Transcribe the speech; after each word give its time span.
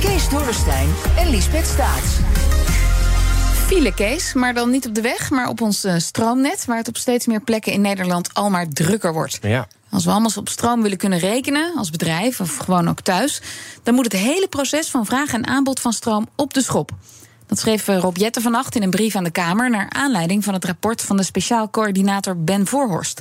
Kees 0.00 0.28
Dorrestein 0.28 0.88
en 1.16 1.30
Liesbeth 1.30 1.66
Staats. 1.66 2.16
File, 3.66 3.94
Kees, 3.94 4.32
maar 4.32 4.54
dan 4.54 4.70
niet 4.70 4.86
op 4.86 4.94
de 4.94 5.00
weg, 5.00 5.30
maar 5.30 5.48
op 5.48 5.60
ons 5.60 5.84
uh, 5.84 5.94
stroomnet... 5.96 6.64
waar 6.64 6.76
het 6.76 6.88
op 6.88 6.96
steeds 6.96 7.26
meer 7.26 7.40
plekken 7.40 7.72
in 7.72 7.80
Nederland 7.80 8.34
al 8.34 8.50
maar 8.50 8.68
drukker 8.68 9.12
wordt. 9.12 9.38
Ja. 9.42 9.68
Als 9.90 10.04
we 10.04 10.10
allemaal 10.10 10.30
op 10.36 10.48
stroom 10.48 10.82
willen 10.82 10.98
kunnen 10.98 11.18
rekenen, 11.18 11.72
als 11.76 11.90
bedrijf 11.90 12.40
of 12.40 12.56
gewoon 12.56 12.88
ook 12.88 13.00
thuis... 13.00 13.42
dan 13.82 13.94
moet 13.94 14.04
het 14.04 14.20
hele 14.22 14.48
proces 14.48 14.88
van 14.88 15.06
vraag 15.06 15.32
en 15.32 15.46
aanbod 15.46 15.80
van 15.80 15.92
stroom 15.92 16.28
op 16.36 16.54
de 16.54 16.62
schop. 16.62 16.90
Dat 17.46 17.58
schreef 17.58 17.86
Rob 17.86 18.16
Jetten 18.16 18.42
vannacht 18.42 18.76
in 18.76 18.82
een 18.82 18.90
brief 18.90 19.16
aan 19.16 19.24
de 19.24 19.30
Kamer... 19.30 19.70
naar 19.70 19.90
aanleiding 19.90 20.44
van 20.44 20.54
het 20.54 20.64
rapport 20.64 21.02
van 21.02 21.16
de 21.16 21.22
speciaal 21.22 21.70
coördinator 21.70 22.36
Ben 22.36 22.66
Voorhorst... 22.66 23.20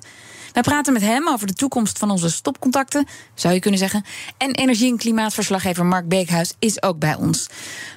Wij 0.53 0.63
praten 0.63 0.93
met 0.93 1.01
hem 1.01 1.29
over 1.29 1.47
de 1.47 1.53
toekomst 1.53 1.97
van 1.97 2.11
onze 2.11 2.29
stopcontacten, 2.29 3.07
zou 3.33 3.53
je 3.53 3.59
kunnen 3.59 3.79
zeggen. 3.79 4.05
En 4.37 4.51
energie- 4.51 4.91
en 4.91 4.97
klimaatverslaggever 4.97 5.85
Mark 5.85 6.07
Beekhuis 6.07 6.53
is 6.59 6.83
ook 6.83 6.99
bij 6.99 7.15
ons. 7.15 7.49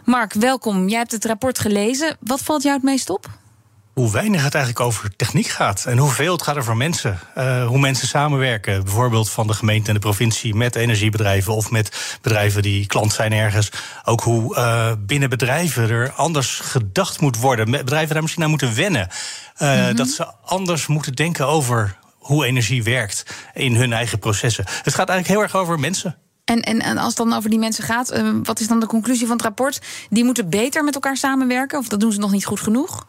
Mark, 0.05 0.33
welkom. 0.33 0.89
Jij 0.89 0.99
hebt 0.99 1.13
het 1.13 1.25
rapport 1.25 1.59
gelezen. 1.59 2.17
Wat 2.21 2.41
valt 2.41 2.63
jou 2.63 2.75
het 2.75 2.85
meest 2.85 3.11
op? 3.11 3.29
hoe 3.97 4.13
weinig 4.13 4.43
het 4.43 4.55
eigenlijk 4.55 4.85
over 4.85 5.17
techniek 5.17 5.47
gaat. 5.47 5.85
En 5.85 5.99
hoeveel 5.99 6.33
het 6.33 6.43
gaat 6.43 6.57
over 6.57 6.77
mensen. 6.77 7.19
Uh, 7.39 7.67
hoe 7.67 7.79
mensen 7.79 8.09
samenwerken. 8.09 8.85
Bijvoorbeeld 8.85 9.31
van 9.31 9.47
de 9.47 9.53
gemeente 9.53 9.89
en 9.89 9.95
de 9.95 10.01
provincie 10.01 10.55
met 10.55 10.75
energiebedrijven 10.75 11.55
of 11.55 11.71
met 11.71 12.19
bedrijven 12.23 12.63
die 12.63 12.87
klant 12.87 13.13
zijn 13.13 13.33
ergens. 13.33 13.71
Ook 14.05 14.21
hoe 14.21 14.57
uh, 14.57 14.93
binnen 14.99 15.29
bedrijven 15.29 15.91
er 15.91 16.13
anders 16.13 16.59
gedacht 16.59 17.21
moet 17.21 17.39
worden. 17.39 17.71
Bedrijven 17.71 18.13
daar 18.13 18.23
misschien 18.23 18.43
aan 18.43 18.51
moeten 18.51 18.75
wennen. 18.75 19.09
Uh, 19.59 19.75
mm 19.75 19.85
-hmm. 19.85 19.97
Dat 19.97 20.09
ze 20.09 20.27
anders 20.45 20.87
moeten 20.87 21.13
denken 21.15 21.47
over 21.47 21.97
hoe 22.27 22.47
energie 22.47 22.83
werkt 22.83 23.25
in 23.55 23.75
hun 23.75 23.93
eigen 23.93 24.19
processen. 24.19 24.65
Het 24.67 24.95
gaat 24.95 25.09
eigenlijk 25.09 25.29
heel 25.29 25.43
erg 25.43 25.57
over 25.57 25.79
mensen. 25.79 26.17
En, 26.45 26.61
en, 26.61 26.81
en 26.81 26.99
als 26.99 27.09
het 27.09 27.17
dan 27.17 27.33
over 27.33 27.51
die 27.51 27.59
mensen 27.59 27.85
gaat, 27.85 28.13
uh, 28.13 28.31
wat 28.43 28.61
is 28.61 28.69
dan 28.69 28.81
de 28.81 28.87
conclusie 28.87 29.27
van 29.27 29.37
het 29.37 29.45
rapport? 29.45 29.81
Die 30.11 30.25
moeten 30.25 30.51
beter 30.51 30.85
met 30.85 30.95
elkaar 30.95 31.17
samenwerken, 31.17 31.79
of 31.79 31.89
dat 31.89 32.01
doen 32.01 32.13
ze 32.13 32.19
nog 32.19 32.33
niet 32.33 32.45
goed 32.45 32.61
genoeg? 32.61 33.07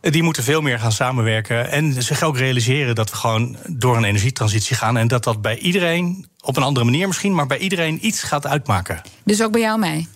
Die 0.00 0.22
moeten 0.22 0.42
veel 0.42 0.60
meer 0.60 0.78
gaan 0.78 0.92
samenwerken 0.92 1.70
en 1.70 2.02
zich 2.02 2.22
ook 2.22 2.36
realiseren 2.36 2.94
dat 2.94 3.10
we 3.10 3.16
gewoon 3.16 3.56
door 3.68 3.96
een 3.96 4.04
energietransitie 4.04 4.76
gaan 4.76 4.96
en 4.96 5.08
dat 5.08 5.24
dat 5.24 5.42
bij 5.42 5.58
iedereen, 5.58 6.26
op 6.40 6.56
een 6.56 6.62
andere 6.62 6.84
manier 6.84 7.06
misschien, 7.06 7.34
maar 7.34 7.46
bij 7.46 7.58
iedereen 7.58 8.06
iets 8.06 8.22
gaat 8.22 8.46
uitmaken. 8.46 9.00
Dus 9.24 9.42
ook 9.42 9.52
bij 9.52 9.60
jou 9.60 9.74
en 9.74 9.80
mij? 9.80 10.06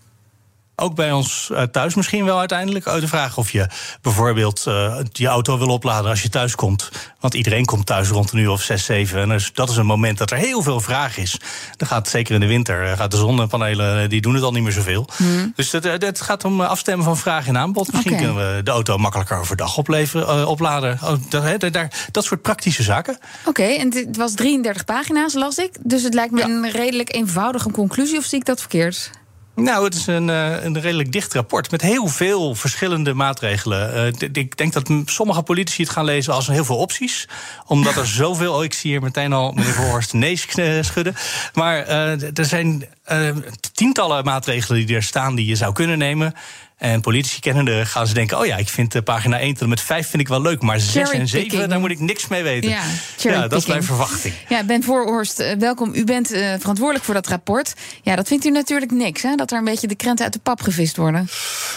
Ook 0.77 0.95
bij 0.95 1.13
ons 1.13 1.49
uh, 1.53 1.63
thuis 1.63 1.95
misschien 1.95 2.25
wel 2.25 2.39
uiteindelijk. 2.39 2.87
Uit 2.87 3.01
de 3.01 3.09
vraag 3.09 3.39
of 3.39 3.51
je 3.51 3.67
bijvoorbeeld 4.03 4.65
uh, 4.69 4.97
je 5.13 5.27
auto 5.27 5.59
wil 5.59 5.69
opladen 5.69 6.11
als 6.11 6.23
je 6.23 6.29
thuis 6.29 6.55
komt. 6.55 6.91
Want 7.21 7.35
iedereen 7.35 7.65
komt 7.65 7.87
thuis 7.87 8.09
rond 8.09 8.33
een 8.33 8.39
uur 8.39 8.51
of 8.51 8.63
zes, 8.63 8.85
zeven. 8.85 9.21
En 9.21 9.29
dus 9.29 9.53
dat 9.53 9.71
is 9.71 9.77
een 9.77 9.87
moment 9.87 10.19
dat 10.19 10.31
er 10.31 10.37
heel 10.37 10.63
veel 10.63 10.81
vraag 10.81 11.17
is. 11.19 11.37
Dan 11.77 11.89
gaat 11.89 12.09
zeker 12.09 12.35
in 12.35 12.41
de 12.41 12.47
winter, 12.47 12.97
gaat 12.97 13.11
de 13.11 13.17
zonnepanelen, 13.17 14.09
die 14.09 14.21
doen 14.21 14.35
het 14.35 14.43
al 14.43 14.53
niet 14.53 14.63
meer 14.63 14.73
zoveel. 14.73 15.09
Mm. 15.17 15.53
Dus 15.57 15.73
het, 15.73 16.21
gaat 16.21 16.45
om 16.45 16.61
afstemmen 16.61 17.05
van 17.05 17.17
vraag 17.17 17.47
en 17.47 17.59
aanbod. 17.59 17.93
Misschien 17.93 18.13
okay. 18.13 18.25
kunnen 18.25 18.57
we 18.57 18.63
de 18.63 18.71
auto 18.71 18.99
makkelijker 18.99 19.39
overdag 19.39 19.79
uh, 20.15 20.49
opladen. 20.49 20.99
Oh, 21.03 21.15
dat, 21.29 21.61
dat, 21.61 21.95
dat, 22.11 22.25
soort 22.25 22.43
praktische 22.43 22.83
zaken. 22.83 23.19
Oké, 23.41 23.49
okay, 23.49 23.77
en 23.77 23.95
het 23.95 24.17
was 24.17 24.35
33 24.35 24.85
pagina's, 24.85 25.35
las 25.35 25.57
ik. 25.57 25.71
Dus 25.81 26.03
het 26.03 26.15
lijkt 26.15 26.33
me 26.33 26.39
ja. 26.39 26.47
een 26.47 26.71
redelijk 26.71 27.15
eenvoudige 27.15 27.71
conclusie, 27.71 28.19
of 28.19 28.25
zie 28.25 28.39
ik 28.39 28.45
dat 28.45 28.61
verkeerd? 28.61 29.11
Nou, 29.55 29.85
het 29.85 29.95
is 29.95 30.07
een, 30.07 30.29
een 30.29 30.81
redelijk 30.81 31.13
dicht 31.13 31.35
rapport 31.35 31.71
met 31.71 31.83
heel 31.83 32.07
veel 32.07 32.55
verschillende 32.55 33.15
maatregelen. 33.15 34.15
Uh, 34.21 34.29
ik 34.33 34.57
denk 34.57 34.73
dat 34.73 34.91
sommige 35.05 35.43
politici 35.43 35.83
het 35.83 35.93
gaan 35.93 36.05
lezen 36.05 36.33
als 36.33 36.47
heel 36.47 36.65
veel 36.65 36.77
opties. 36.77 37.29
Omdat 37.67 37.97
er 37.97 38.07
zoveel. 38.23 38.55
Oh, 38.55 38.65
ik 38.65 38.73
zie 38.73 38.91
hier 38.91 39.03
meteen 39.03 39.33
al 39.33 39.53
meneer 39.53 39.73
Voorhorst 39.73 40.13
nee 40.13 40.37
schudden. 40.81 41.15
Maar 41.55 41.89
uh, 41.89 42.39
er 42.39 42.45
zijn 42.45 42.89
uh, 43.13 43.29
tientallen 43.75 44.25
maatregelen 44.25 44.87
die 44.87 44.97
er 44.97 45.03
staan 45.03 45.35
die 45.35 45.47
je 45.47 45.55
zou 45.55 45.73
kunnen 45.73 45.99
nemen. 45.99 46.35
En 46.77 47.01
politici 47.01 47.41
kennende 47.41 47.87
gaan 47.87 48.07
ze 48.07 48.15
denken: 48.15 48.39
oh 48.39 48.47
ja, 48.47 48.57
ik 48.57 48.69
vind 48.69 48.95
uh, 48.95 49.03
pagina 49.03 49.39
1 49.39 49.53
tot 49.53 49.63
en 49.63 49.69
met 49.69 49.81
5 49.81 50.09
vind 50.09 50.23
ik 50.23 50.29
wel 50.29 50.43
leuk. 50.43 50.63
Maar 50.63 50.81
6 50.81 51.11
en 51.11 51.29
7, 51.29 51.69
daar 51.69 51.81
moet 51.81 51.91
ik 51.91 52.01
niks 52.01 52.29
mee 52.29 52.43
weten. 52.43 52.71
Ja, 52.71 52.83
ja 53.17 53.49
dat 53.49 53.59
is 53.59 53.67
mijn 53.67 53.83
verwachting. 53.83 54.35
Ja, 54.49 54.65
Ben 54.65 54.83
Voorhorst, 54.83 55.41
uh, 55.41 55.53
welkom. 55.53 55.95
U 55.95 56.05
bent 56.05 56.33
uh, 56.33 56.55
verantwoordelijk 56.59 57.05
voor 57.05 57.15
dat 57.15 57.27
rapport. 57.27 57.75
Ja, 58.03 58.17
dat 58.17 58.29
vindt 58.29 58.45
u 58.45 58.51
natuurlijk 58.51 58.91
niks, 58.91 59.23
hè? 59.23 59.35
Dat 59.35 59.51
er 59.51 59.59
een 59.59 59.65
beetje 59.65 59.87
de 59.87 59.95
krenten 59.95 60.25
uit 60.25 60.35
de 60.35 60.41
pap 60.43 60.61
gevist 60.61 60.97
worden. 60.97 61.29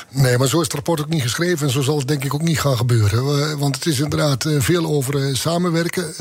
Nee, 0.09 0.37
maar 0.37 0.47
zo 0.47 0.57
is 0.57 0.63
het 0.63 0.73
rapport 0.73 0.99
ook 0.99 1.09
niet 1.09 1.21
geschreven. 1.21 1.67
En 1.67 1.73
zo 1.73 1.81
zal 1.81 1.97
het 1.97 2.07
denk 2.07 2.23
ik 2.23 2.33
ook 2.33 2.41
niet 2.41 2.59
gaan 2.59 2.77
gebeuren. 2.77 3.57
Want 3.59 3.75
het 3.75 3.85
is 3.85 3.99
inderdaad 3.99 4.45
veel 4.57 4.85
over 4.85 5.37
samenwerken. 5.37 6.15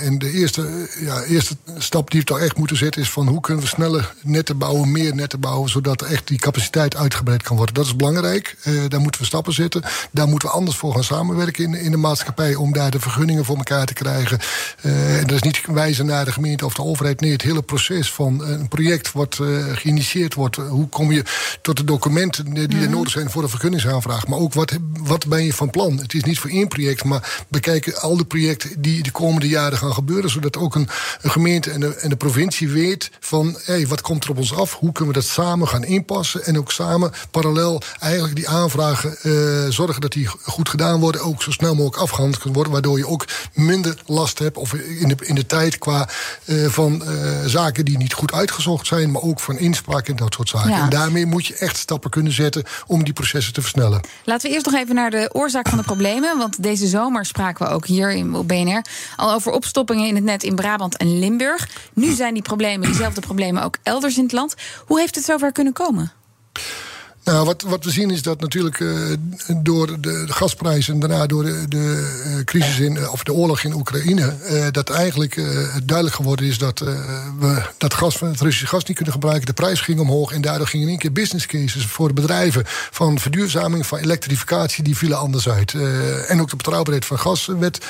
en 0.00 0.18
de 0.18 0.30
eerste, 0.32 0.88
ja, 1.00 1.22
eerste 1.22 1.56
stap 1.78 2.10
die 2.10 2.20
we 2.20 2.26
toch 2.26 2.40
echt 2.40 2.56
moeten 2.56 2.76
zetten 2.76 3.02
is 3.02 3.10
van 3.10 3.26
hoe 3.26 3.40
kunnen 3.40 3.62
we 3.62 3.68
sneller 3.68 4.14
netten 4.22 4.58
bouwen, 4.58 4.92
meer 4.92 5.05
netten 5.14 5.40
bouwen, 5.40 5.70
zodat 5.70 6.02
echt 6.02 6.28
die 6.28 6.38
capaciteit 6.38 6.96
uitgebreid 6.96 7.42
kan 7.42 7.56
worden. 7.56 7.74
Dat 7.74 7.86
is 7.86 7.96
belangrijk. 7.96 8.56
Uh, 8.64 8.80
daar 8.88 9.00
moeten 9.00 9.20
we 9.20 9.26
stappen 9.26 9.52
zetten. 9.52 9.82
Daar 10.10 10.28
moeten 10.28 10.48
we 10.48 10.54
anders 10.54 10.76
voor 10.76 10.92
gaan 10.92 11.04
samenwerken 11.04 11.64
in, 11.64 11.74
in 11.74 11.90
de 11.90 11.96
maatschappij... 11.96 12.54
om 12.54 12.72
daar 12.72 12.90
de 12.90 13.00
vergunningen 13.00 13.44
voor 13.44 13.56
elkaar 13.56 13.86
te 13.86 13.92
krijgen. 13.92 14.38
Uh, 14.82 15.18
en 15.18 15.26
dat 15.26 15.36
is 15.36 15.42
niet 15.42 15.60
wijzen 15.66 16.06
naar 16.06 16.24
de 16.24 16.32
gemeente 16.32 16.64
of 16.64 16.74
de 16.74 16.82
overheid. 16.82 17.20
Nee, 17.20 17.32
het 17.32 17.42
hele 17.42 17.62
proces 17.62 18.12
van 18.12 18.44
een 18.44 18.68
project 18.68 19.12
wat 19.12 19.38
uh, 19.42 19.64
geïnitieerd 19.72 20.34
wordt. 20.34 20.56
hoe 20.56 20.88
kom 20.88 21.12
je 21.12 21.22
tot 21.62 21.76
de 21.76 21.84
documenten 21.84 22.54
die 22.54 22.76
mm. 22.76 22.82
er 22.82 22.88
nodig 22.88 23.12
zijn 23.12 23.30
voor 23.30 23.42
de 23.42 23.48
vergunningsaanvraag. 23.48 24.26
Maar 24.26 24.38
ook 24.38 24.54
wat, 24.54 24.72
wat 24.92 25.26
ben 25.26 25.44
je 25.44 25.52
van 25.52 25.70
plan? 25.70 25.98
Het 25.98 26.14
is 26.14 26.24
niet 26.24 26.38
voor 26.38 26.50
één 26.50 26.68
project, 26.68 27.04
maar 27.04 27.44
bekijken 27.48 28.00
al 28.00 28.16
de 28.16 28.24
projecten... 28.24 28.82
die 28.82 29.02
de 29.02 29.10
komende 29.10 29.48
jaren 29.48 29.78
gaan 29.78 29.94
gebeuren. 29.94 30.30
Zodat 30.30 30.56
ook 30.56 30.74
een, 30.74 30.88
een 31.20 31.30
gemeente 31.30 31.70
en 31.70 31.80
de, 31.80 31.94
en 31.94 32.08
de 32.08 32.16
provincie 32.16 32.68
weet 32.68 33.10
van... 33.20 33.58
Hey, 33.64 33.86
wat 33.86 34.00
komt 34.00 34.24
er 34.24 34.30
op 34.30 34.38
ons 34.38 34.54
af? 34.54 34.74
Hoe 34.74 34.92
kunnen 34.96 35.14
we 35.14 35.20
dat 35.20 35.28
samen 35.28 35.68
gaan 35.68 35.84
inpassen? 35.84 36.44
En 36.44 36.58
ook 36.58 36.72
samen 36.72 37.12
parallel 37.30 37.82
eigenlijk 37.98 38.36
die 38.36 38.48
aanvragen 38.48 39.16
uh, 39.22 39.66
zorgen 39.68 40.00
dat 40.00 40.12
die 40.12 40.28
goed 40.42 40.68
gedaan 40.68 41.00
worden, 41.00 41.20
ook 41.20 41.42
zo 41.42 41.50
snel 41.50 41.74
mogelijk 41.74 42.02
afgehandeld 42.02 42.36
kunnen 42.36 42.54
worden, 42.54 42.72
waardoor 42.72 42.98
je 42.98 43.06
ook 43.06 43.24
minder 43.52 44.02
last 44.06 44.38
hebt 44.38 44.56
of 44.56 44.72
in 44.74 45.08
de, 45.08 45.16
in 45.20 45.34
de 45.34 45.46
tijd 45.46 45.78
qua 45.78 46.08
uh, 46.44 46.68
van 46.68 47.02
uh, 47.04 47.10
zaken 47.46 47.84
die 47.84 47.98
niet 47.98 48.12
goed 48.12 48.32
uitgezocht 48.32 48.86
zijn, 48.86 49.10
maar 49.10 49.22
ook 49.22 49.40
van 49.40 49.58
inspraak 49.58 50.08
en 50.08 50.16
dat 50.16 50.34
soort 50.34 50.48
zaken. 50.48 50.70
Ja. 50.70 50.82
En 50.82 50.90
daarmee 50.90 51.26
moet 51.26 51.46
je 51.46 51.56
echt 51.56 51.76
stappen 51.76 52.10
kunnen 52.10 52.32
zetten 52.32 52.64
om 52.86 53.04
die 53.04 53.12
processen 53.12 53.52
te 53.52 53.60
versnellen. 53.60 54.00
Laten 54.24 54.48
we 54.48 54.54
eerst 54.54 54.66
nog 54.66 54.80
even 54.80 54.94
naar 54.94 55.10
de 55.10 55.30
oorzaak 55.32 55.68
van 55.68 55.78
de 55.78 55.84
problemen, 55.84 56.38
want 56.38 56.62
deze 56.62 56.86
zomer 56.86 57.24
spraken 57.24 57.66
we 57.66 57.72
ook 57.72 57.86
hier 57.86 58.12
in 58.12 58.46
BNR 58.46 58.84
al 59.16 59.32
over 59.32 59.52
opstoppingen 59.52 60.06
in 60.06 60.14
het 60.14 60.24
net 60.24 60.42
in 60.42 60.54
Brabant 60.54 60.96
en 60.96 61.18
Limburg. 61.18 61.68
Nu 61.92 62.12
zijn 62.12 62.34
die 62.34 62.42
problemen, 62.42 62.86
diezelfde 62.86 63.20
problemen 63.20 63.62
ook 63.62 63.76
elders 63.82 64.16
in 64.16 64.22
het 64.22 64.32
land. 64.32 64.54
Hoe 64.86 64.98
heeft 64.98 65.14
het 65.14 65.24
zover 65.24 65.52
kunnen 65.52 65.72
komen? 65.72 66.12
Nou, 67.26 67.44
wat, 67.44 67.62
wat 67.62 67.84
we 67.84 67.90
zien 67.90 68.10
is 68.10 68.22
dat 68.22 68.40
natuurlijk 68.40 68.78
uh, 68.78 69.16
door 69.56 69.86
de, 69.86 70.00
de 70.00 70.32
gasprijzen 70.32 70.94
en 70.94 71.00
daarna 71.00 71.26
door 71.26 71.44
de, 71.44 71.68
de 71.68 72.22
uh, 72.26 72.44
crisis 72.44 72.78
in, 72.78 73.10
of 73.10 73.24
de 73.24 73.32
oorlog 73.32 73.62
in 73.62 73.74
Oekraïne, 73.74 74.34
uh, 74.50 74.66
dat 74.70 74.90
eigenlijk 74.90 75.34
duidelijk 75.84 76.16
geworden 76.16 76.46
is 76.46 76.58
dat 76.58 76.78
we 76.78 77.62
dat 77.78 77.94
gas 77.94 78.16
van 78.18 78.28
het 78.28 78.40
Russische 78.40 78.66
gas 78.66 78.84
niet 78.84 78.96
kunnen 78.96 79.14
gebruiken. 79.14 79.46
De 79.46 79.52
prijs 79.52 79.80
ging 79.80 80.00
omhoog 80.00 80.32
en 80.32 80.40
daardoor 80.40 80.66
gingen 80.66 80.84
in 80.84 80.90
één 80.90 81.00
keer 81.00 81.12
business 81.12 81.46
cases 81.46 81.86
voor 81.86 82.08
de 82.08 82.14
bedrijven 82.14 82.62
van 82.90 83.18
verduurzaming, 83.18 83.86
van 83.86 83.98
elektrificatie, 83.98 84.84
die 84.84 84.96
vielen 84.96 85.18
anders 85.18 85.48
uit. 85.48 85.74
en 86.28 86.40
ook 86.40 86.50
de 86.50 86.56
betrouwbaarheid 86.56 87.04
van 87.04 87.18
gas 87.18 87.46
werd, 87.58 87.84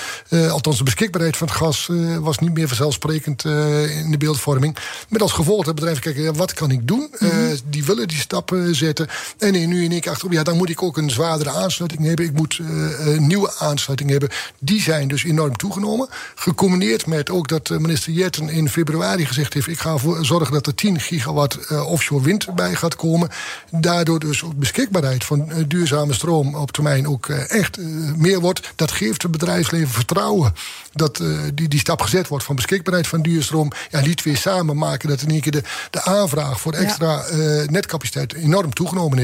althans 0.51 0.79
de 0.79 0.85
beschikbaarheid 0.85 1.37
van 1.37 1.47
het 1.47 1.57
gas, 1.57 1.89
was 2.21 2.39
niet 2.39 2.55
meer 2.55 2.69
vanzelfsprekend 2.69 3.45
in 3.45 4.11
de 4.11 4.19
beeldvorming. 4.19 4.77
Met 5.09 5.23
als 5.23 5.33
gevolg 5.33 5.65
dat 5.65 5.75
bedrijven 5.75 6.03
kijken, 6.03 6.23
ja, 6.23 6.33
wat 6.33 6.53
kan 6.53 6.71
ik 6.71 6.89
doen? 6.89 7.15
Mm 7.19 7.29
-hmm. 7.29 7.57
die 7.65 7.85
willen 7.85 8.09
die 8.09 8.19
stappen 8.19 8.75
zetten. 8.75 9.09
En 9.39 9.69
nu 9.69 9.85
in 9.85 10.01
keer 10.01 10.11
achterop, 10.11 10.33
ja, 10.33 10.43
dan 10.43 10.57
moet 10.57 10.71
ik 10.71 10.83
ook 10.83 10.97
een 10.97 11.11
zwaardere 11.11 11.51
aansluiting 11.51 12.05
hebben. 12.05 12.25
Ik 12.25 12.33
moet 12.33 12.61
een 12.99 13.27
nieuwe 13.27 13.55
aansluiting 13.59 14.11
hebben. 14.11 14.29
Die 14.59 14.81
zijn 14.81 15.09
dus 15.09 15.25
enorm 15.25 15.57
toegenomen. 15.57 16.09
Gecombineerd 16.35 17.07
met 17.07 17.31
ook 17.31 17.49
dat 17.49 17.69
minister 17.69 18.13
Jetten 18.13 18.49
in 18.49 18.69
februari 18.69 19.27
gezegd 19.27 19.55
heeft: 19.55 19.69
ik 19.69 19.79
ga 19.79 19.97
voor 19.97 20.25
zorgen 20.25 20.53
dat 20.53 20.67
er 20.67 20.75
10 20.75 21.01
gigawatt 21.01 21.59
offshore 21.85 22.23
wind 22.23 22.55
bij 22.55 22.75
gaat 22.75 22.97
komen. 22.97 23.29
Daardoor 23.71 24.19
dus 24.19 24.45
ook 24.45 24.55
beschikbaarheid 24.57 25.25
van 25.25 25.53
duurzame 25.69 26.13
stroom 26.13 26.55
op 26.55 26.73
termijn 26.73 27.09
ook 27.09 27.29
echt 27.29 27.79
meer 28.17 28.41
wordt. 28.41 28.73
Dat 28.77 28.91
geeft 28.91 29.23
het 29.23 29.31
bedrijfsleven 29.31 29.89
vertrouwen 29.95 30.55
dat 30.93 31.23
die, 31.55 31.69
die 31.69 31.81
stap 31.81 32.01
gezet 32.01 32.29
wordt 32.29 32.45
van 32.45 32.57
beschikbaarheid 32.57 33.07
van 33.07 33.23
duurstroom. 33.23 33.71
Ja, 33.91 34.03
die 34.03 34.15
twee 34.15 34.37
samen 34.37 34.77
maken 34.77 35.09
dat 35.09 35.23
in 35.23 35.31
één 35.31 35.41
keer 35.41 35.53
de, 35.53 35.63
de 35.91 36.03
aanvraag 36.03 36.61
voor 36.61 36.73
extra 36.73 37.25
netcapaciteit 37.67 38.35
enorm 38.35 38.75
toegenomen 38.75 39.16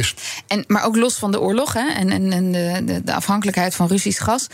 En, 0.46 0.64
maar 0.66 0.84
ook 0.84 0.96
los 0.96 1.14
van 1.14 1.30
de 1.30 1.40
oorlog 1.40 1.72
hè, 1.72 1.88
en, 1.90 2.10
en, 2.10 2.32
en 2.32 2.52
de, 2.52 3.00
de, 3.04 3.14
afhankelijkheid 3.14 3.74
van 3.74 3.86
Russisch 3.86 4.24
gas. 4.24 4.46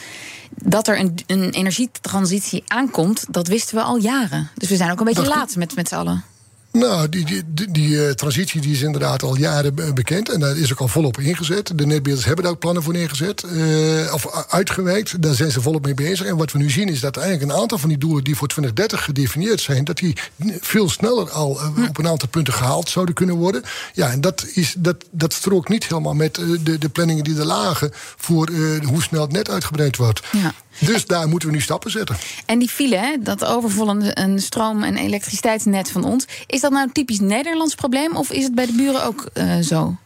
Dat 0.50 0.88
er 0.88 0.98
een, 0.98 1.14
een 1.26 1.50
energietransitie 1.50 2.64
aankomt, 2.66 3.24
dat 3.28 3.46
wisten 3.46 3.76
we 3.76 3.82
al 3.82 3.96
jaren. 3.96 4.50
Dus 4.54 4.68
we 4.68 4.76
zijn 4.76 4.90
ook 4.90 4.98
een 4.98 5.04
beetje 5.04 5.26
laat 5.26 5.56
met, 5.56 5.74
met 5.74 5.88
z'n 5.88 5.94
allen. 5.94 6.24
Nou, 6.72 7.08
die, 7.08 7.24
die, 7.24 7.42
die, 7.46 7.70
die 7.70 7.88
uh, 7.88 8.10
transitie 8.10 8.60
die 8.60 8.72
is 8.72 8.82
inderdaad 8.82 9.22
al 9.22 9.36
jaren 9.36 9.94
bekend. 9.94 10.32
En 10.32 10.40
daar 10.40 10.56
is 10.56 10.72
ook 10.72 10.80
al 10.80 10.88
volop 10.88 11.18
ingezet. 11.18 11.66
De 11.66 11.86
netbeheerders 11.86 12.24
hebben 12.24 12.44
daar 12.44 12.52
ook 12.52 12.58
plannen 12.58 12.82
voor 12.82 12.92
neergezet. 12.92 13.44
Uh, 13.52 14.14
of 14.14 14.46
uitgewerkt. 14.48 15.22
Daar 15.22 15.34
zijn 15.34 15.50
ze 15.50 15.60
volop 15.60 15.84
mee 15.84 15.94
bezig. 15.94 16.26
En 16.26 16.36
wat 16.36 16.52
we 16.52 16.58
nu 16.58 16.70
zien 16.70 16.88
is 16.88 17.00
dat 17.00 17.16
eigenlijk 17.16 17.52
een 17.52 17.58
aantal 17.58 17.78
van 17.78 17.88
die 17.88 17.98
doelen... 17.98 18.24
die 18.24 18.36
voor 18.36 18.48
2030 18.48 19.04
gedefinieerd 19.04 19.60
zijn... 19.60 19.84
dat 19.84 19.96
die 19.96 20.16
veel 20.60 20.88
sneller 20.90 21.30
al 21.30 21.60
uh, 21.60 21.88
op 21.88 21.98
een 21.98 22.08
aantal 22.08 22.28
punten 22.28 22.54
gehaald 22.54 22.88
zouden 22.88 23.14
kunnen 23.14 23.36
worden. 23.36 23.62
Ja, 23.92 24.10
en 24.10 24.20
dat, 24.20 24.46
is, 24.54 24.74
dat, 24.78 25.04
dat 25.10 25.32
strookt 25.32 25.68
niet 25.68 25.86
helemaal 25.86 26.14
met 26.14 26.34
de, 26.34 26.78
de 26.78 26.88
planningen 26.88 27.24
die 27.24 27.38
er 27.38 27.44
lagen... 27.44 27.90
voor 28.16 28.48
hoe 28.82 29.02
snel 29.02 29.22
het 29.22 29.32
net 29.32 29.50
uitgebreid 29.50 29.96
wordt. 29.96 30.22
Ja. 30.32 30.54
Dus 30.78 31.06
daar 31.06 31.28
moeten 31.28 31.48
we 31.48 31.54
nu 31.54 31.60
stappen 31.60 31.90
zetten. 31.90 32.16
En 32.46 32.58
die 32.58 32.68
file, 32.68 32.96
hè, 32.96 33.16
dat 33.20 33.44
overvolle 33.44 34.16
stroom- 34.36 34.82
en 34.82 34.96
elektriciteitsnet 34.96 35.90
van 35.90 36.04
ons... 36.04 36.26
is 36.46 36.60
dat 36.60 36.70
nou 36.70 36.86
een 36.86 36.92
typisch 36.92 37.20
Nederlands 37.20 37.74
probleem 37.74 38.16
of 38.16 38.30
is 38.30 38.44
het 38.44 38.54
bij 38.54 38.66
de 38.66 38.72
buren 38.72 39.04
ook 39.04 39.28
uh, 39.34 39.58
zo? 39.58 39.96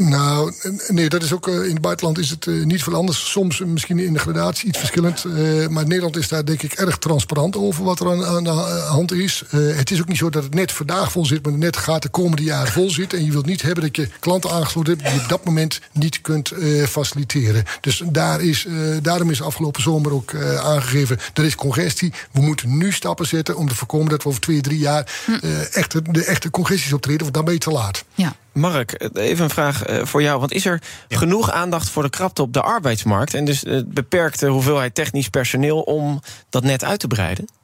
Nou, 0.00 0.52
nee, 0.88 1.08
dat 1.08 1.22
is 1.22 1.32
ook 1.32 1.48
uh, 1.48 1.54
in 1.54 1.72
het 1.72 1.80
buitenland 1.80 2.18
is 2.18 2.30
het 2.30 2.46
uh, 2.46 2.64
niet 2.64 2.82
veel 2.82 2.94
anders. 2.94 3.30
Soms 3.30 3.58
misschien 3.58 3.98
in 3.98 4.12
de 4.12 4.18
gradatie 4.18 4.68
iets 4.68 4.78
verschillend. 4.78 5.24
Uh, 5.24 5.66
maar 5.68 5.86
Nederland 5.86 6.16
is 6.16 6.28
daar 6.28 6.44
denk 6.44 6.62
ik 6.62 6.72
erg 6.72 6.98
transparant 6.98 7.56
over 7.56 7.84
wat 7.84 8.00
er 8.00 8.10
aan, 8.10 8.24
aan 8.24 8.44
de 8.44 8.50
hand 8.88 9.12
is. 9.12 9.44
het 9.50 9.90
is 9.90 10.00
ook 10.00 10.08
niet 10.08 10.16
zo 10.16 10.30
dat 10.30 10.42
het 10.42 10.54
net 10.54 10.72
vandaag 10.72 11.12
vol 11.12 11.26
zit, 11.26 11.42
maar 11.42 11.52
het 11.52 11.60
net 11.60 11.76
gaat 11.76 12.02
de 12.02 12.08
komende 12.08 12.42
jaren 12.42 12.72
vol 12.72 12.90
zitten. 12.90 13.18
En 13.18 13.24
je 13.24 13.30
wilt 13.30 13.46
niet 13.46 13.62
hebben 13.62 13.84
dat 13.84 13.96
je 13.96 14.08
klanten 14.20 14.50
aangesloten 14.50 14.92
hebt 14.92 15.04
die 15.04 15.14
je 15.14 15.22
op 15.22 15.28
dat 15.28 15.44
moment 15.44 15.80
niet 15.92 16.20
kunt 16.20 16.52
faciliteren. 16.88 17.64
Dus 17.80 18.02
daar 18.06 18.40
is, 18.40 18.66
daarom 19.02 19.30
is 19.30 19.42
afgelopen 19.42 19.82
zomer 19.82 20.12
ook 20.12 20.34
aangegeven, 20.62 21.18
er 21.34 21.44
is 21.44 21.54
congestie. 21.54 22.12
We 22.32 22.40
moeten 22.40 22.76
nu 22.76 22.92
stappen 22.92 23.26
zetten 23.26 23.56
om 23.56 23.68
te 23.68 23.74
voorkomen 23.74 24.08
dat 24.08 24.22
we 24.22 24.28
over 24.28 24.40
twee, 24.40 24.60
drie 24.60 24.78
jaar 24.78 25.22
hm. 25.24 25.46
echt, 25.72 26.14
de 26.14 26.24
echte 26.24 26.50
congesties 26.50 26.92
optreden, 26.92 27.22
want 27.22 27.34
dan 27.34 27.44
ben 27.44 27.54
je 27.54 27.60
te 27.60 27.70
laat. 27.70 28.04
Ja. 28.14 28.36
Mark, 28.52 29.10
even 29.14 29.44
een 29.44 29.50
vraag 29.50 29.84
eh, 29.84 30.04
voor 30.04 30.22
jou. 30.22 30.38
Want 30.38 30.52
is 30.52 30.64
er 30.64 30.82
genoeg 31.08 31.50
aandacht 31.50 31.90
voor 31.90 32.02
de 32.02 32.10
krapte 32.10 32.42
op 32.42 32.52
de 32.52 32.62
arbeidsmarkt... 32.62 33.34
en 33.34 33.44
dus 33.44 33.60
de 33.60 33.84
beperkte 33.88 34.46
hoeveelheid 34.46 34.94
technisch 34.94 35.28
personeel 35.28 35.80
om 35.80 36.20
dat 36.48 36.62
net 36.62 36.84
uit 36.84 37.00
te 37.00 37.06
breiden? 37.06 37.59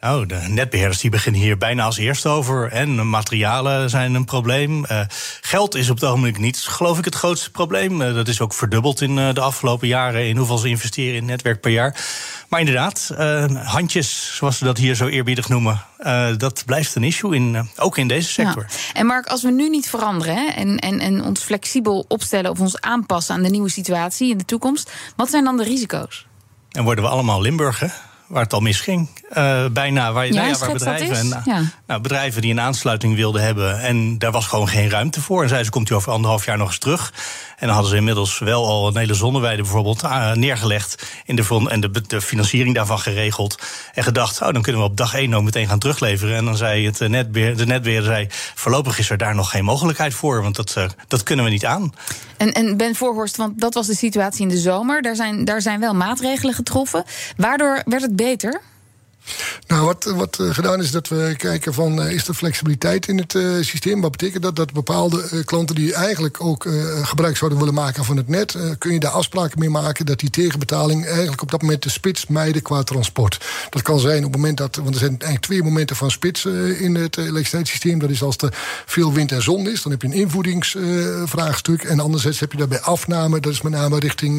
Nou, 0.00 0.26
de 0.26 0.44
netbeheerders 0.48 1.00
die 1.00 1.10
beginnen 1.10 1.40
hier 1.40 1.58
bijna 1.58 1.84
als 1.84 1.96
eerste 1.96 2.28
over. 2.28 2.72
En 2.72 3.08
materialen 3.08 3.90
zijn 3.90 4.14
een 4.14 4.24
probleem. 4.24 4.84
Uh, 4.90 5.00
geld 5.40 5.74
is 5.74 5.90
op 5.90 6.00
het 6.00 6.08
ogenblik 6.08 6.38
niet, 6.38 6.58
geloof 6.58 6.98
ik, 6.98 7.04
het 7.04 7.14
grootste 7.14 7.50
probleem. 7.50 8.00
Uh, 8.00 8.14
dat 8.14 8.28
is 8.28 8.40
ook 8.40 8.54
verdubbeld 8.54 9.00
in 9.00 9.16
uh, 9.16 9.34
de 9.34 9.40
afgelopen 9.40 9.88
jaren 9.88 10.28
in 10.28 10.36
hoeveel 10.36 10.58
ze 10.58 10.68
investeren 10.68 11.14
in 11.14 11.24
netwerk 11.24 11.60
per 11.60 11.70
jaar. 11.70 11.96
Maar 12.48 12.60
inderdaad, 12.60 13.14
handjes, 13.64 14.36
zoals 14.36 14.58
ze 14.58 14.64
dat 14.64 14.78
hier 14.78 14.94
zo 14.94 15.06
eerbiedig 15.06 15.48
noemen, 15.48 15.84
dat 16.36 16.62
blijft 16.66 16.94
een 16.94 17.04
issue, 17.04 17.34
in, 17.34 17.68
ook 17.76 17.98
in 17.98 18.08
deze 18.08 18.28
sector. 18.28 18.66
Ja. 18.68 18.76
En 18.92 19.06
Mark, 19.06 19.26
als 19.26 19.42
we 19.42 19.50
nu 19.50 19.68
niet 19.68 19.88
veranderen 19.88 20.34
hè, 20.36 20.46
en, 20.46 20.78
en, 20.78 21.00
en 21.00 21.24
ons 21.24 21.40
flexibel 21.40 22.04
opstellen 22.08 22.50
of 22.50 22.60
ons 22.60 22.80
aanpassen 22.80 23.34
aan 23.34 23.42
de 23.42 23.50
nieuwe 23.50 23.70
situatie 23.70 24.30
in 24.30 24.38
de 24.38 24.44
toekomst, 24.44 24.92
wat 25.16 25.30
zijn 25.30 25.44
dan 25.44 25.56
de 25.56 25.64
risico's? 25.64 26.26
En 26.70 26.84
worden 26.84 27.04
we 27.04 27.10
allemaal 27.10 27.40
Limburger? 27.40 28.08
Waar 28.30 28.42
het 28.42 28.52
al 28.52 28.60
misging. 28.60 29.08
Uh, 29.36 29.66
bijna 29.72 30.12
waar, 30.12 30.26
ja, 30.26 30.34
nou 30.34 30.48
ja, 30.48 30.58
waar 30.58 30.72
bedrijven, 30.72 31.16
en, 31.16 31.42
ja. 31.44 31.62
Nou, 31.90 32.02
bedrijven 32.02 32.42
die 32.42 32.50
een 32.50 32.60
aansluiting 32.60 33.14
wilden 33.14 33.42
hebben. 33.42 33.80
En 33.80 34.18
daar 34.18 34.30
was 34.30 34.46
gewoon 34.46 34.68
geen 34.68 34.90
ruimte 34.90 35.20
voor. 35.20 35.42
En 35.42 35.48
zeiden 35.48 35.66
ze, 35.66 35.72
komt 35.72 35.90
u 35.90 35.94
over 35.94 36.12
anderhalf 36.12 36.44
jaar 36.44 36.58
nog 36.58 36.68
eens 36.68 36.78
terug. 36.78 37.12
En 37.56 37.66
dan 37.66 37.74
hadden 37.74 37.90
ze 37.90 37.96
inmiddels 37.96 38.38
wel 38.38 38.66
al 38.66 38.88
een 38.88 38.96
hele 38.96 39.14
zonneweide 39.14 39.62
bijvoorbeeld 39.62 40.02
uh, 40.02 40.32
neergelegd. 40.32 41.06
In 41.24 41.36
de, 41.36 41.66
en 41.68 41.80
de, 41.80 41.90
de, 42.06 42.20
financiering 42.20 42.74
daarvan 42.74 42.98
geregeld. 42.98 43.62
En 43.94 44.02
gedacht, 44.02 44.42
oh, 44.42 44.52
dan 44.52 44.62
kunnen 44.62 44.82
we 44.82 44.88
op 44.88 44.96
dag 44.96 45.14
één 45.14 45.30
nog 45.30 45.42
meteen 45.42 45.68
gaan 45.68 45.78
terugleveren. 45.78 46.36
En 46.36 46.44
dan 46.44 46.56
zei 46.56 46.86
het 46.86 47.08
netbeheer, 47.08 47.56
de 47.56 47.66
netbeheerder, 47.66 48.10
zei, 48.10 48.26
voorlopig 48.54 48.98
is 48.98 49.10
er 49.10 49.18
daar 49.18 49.34
nog 49.34 49.50
geen 49.50 49.64
mogelijkheid 49.64 50.14
voor. 50.14 50.42
Want 50.42 50.56
dat, 50.56 50.74
uh, 50.78 50.84
dat 51.08 51.22
kunnen 51.22 51.44
we 51.44 51.50
niet 51.50 51.66
aan. 51.66 51.92
En, 52.36 52.52
en 52.52 52.76
Ben 52.76 52.94
Voorhorst, 52.94 53.36
want 53.36 53.60
dat 53.60 53.74
was 53.74 53.86
de 53.86 53.94
situatie 53.94 54.42
in 54.42 54.48
de 54.48 54.58
zomer. 54.58 55.02
Daar 55.02 55.16
zijn, 55.16 55.44
daar 55.44 55.62
zijn 55.62 55.80
wel 55.80 55.94
maatregelen 55.94 56.54
getroffen. 56.54 57.04
Waardoor 57.36 57.82
werd 57.84 58.02
het 58.02 58.16
beter? 58.16 58.60
Nou, 59.66 59.84
wat, 59.84 60.04
wat 60.04 60.38
uh, 60.40 60.54
gedaan 60.54 60.80
is 60.80 60.90
dat 60.90 61.08
we 61.08 61.34
kijken 61.36 61.74
van 61.74 62.00
uh, 62.00 62.12
is 62.12 62.28
er 62.28 62.34
flexibiliteit 62.34 63.08
in 63.08 63.18
het 63.18 63.34
uh, 63.34 63.62
systeem? 63.62 64.00
Wat 64.00 64.10
betekent 64.10 64.42
dat? 64.42 64.56
Dat 64.56 64.72
bepaalde 64.72 65.44
klanten 65.44 65.74
die 65.74 65.94
eigenlijk 65.94 66.44
ook 66.44 66.68
gebruik 67.02 67.36
zouden 67.36 67.58
willen 67.58 67.74
maken 67.74 68.04
van 68.04 68.16
het 68.16 68.28
net, 68.28 68.56
kun 68.78 68.92
je 68.92 69.00
daar 69.00 69.10
afspraken 69.10 69.58
mee 69.58 69.70
maken 69.70 70.06
dat 70.06 70.18
die 70.18 70.30
tegenbetaling 70.30 71.06
eigenlijk 71.06 71.42
op 71.42 71.50
dat 71.50 71.62
moment 71.62 71.82
de 71.82 71.90
spits 71.90 72.26
mijden 72.26 72.62
qua 72.62 72.82
transport. 72.82 73.40
Dat 73.70 73.82
kan 73.82 74.00
zijn 74.00 74.24
op 74.24 74.32
het 74.32 74.40
moment 74.40 74.56
dat, 74.56 74.76
want 74.76 74.88
er 74.88 75.00
zijn 75.00 75.10
eigenlijk 75.10 75.42
twee 75.42 75.62
momenten 75.62 75.96
van 75.96 76.10
spits 76.10 76.44
in 76.78 76.94
het 76.94 77.16
elektriciteitssysteem. 77.16 77.98
Dat 77.98 78.10
is 78.10 78.22
als 78.22 78.36
er 78.36 78.54
veel 78.86 79.12
wind 79.12 79.32
en 79.32 79.42
zon 79.42 79.68
is, 79.68 79.82
dan 79.82 79.92
heb 79.92 80.02
je 80.02 80.08
een 80.08 80.14
invoedingsvraagstuk. 80.14 81.82
en 81.82 82.00
anderzijds 82.00 82.40
heb 82.40 82.52
je 82.52 82.58
daarbij 82.58 82.80
afname, 82.80 83.40
dat 83.40 83.52
is 83.52 83.62
met 83.62 83.72
name 83.72 83.98
richting 83.98 84.38